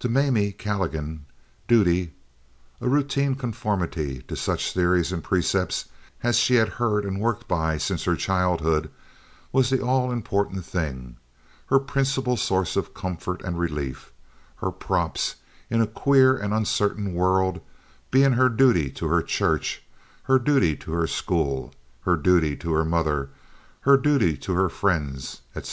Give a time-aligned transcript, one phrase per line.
[0.00, 1.24] To Mamie Calligan
[1.66, 2.12] duty
[2.82, 5.86] (a routine conformity to such theories and precepts
[6.22, 8.90] as she had heard and worked by since her childhood)
[9.50, 11.16] was the all important thing,
[11.68, 14.12] her principal source of comfort and relief;
[14.56, 15.36] her props
[15.70, 17.58] in a queer and uncertain world
[18.10, 19.82] being her duty to her Church;
[20.24, 23.30] her duty to her school; her duty to her mother;
[23.88, 25.70] her duty to her friends, etc.